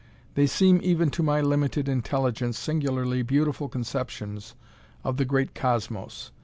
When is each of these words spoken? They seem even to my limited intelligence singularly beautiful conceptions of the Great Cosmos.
They 0.33 0.47
seem 0.47 0.79
even 0.81 1.11
to 1.11 1.21
my 1.21 1.41
limited 1.41 1.87
intelligence 1.87 2.57
singularly 2.57 3.21
beautiful 3.21 3.69
conceptions 3.69 4.55
of 5.03 5.17
the 5.17 5.25
Great 5.25 5.53
Cosmos. 5.53 6.31